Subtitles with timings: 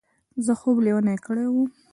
[0.45, 1.69] زه خوب لېونی کړی وم.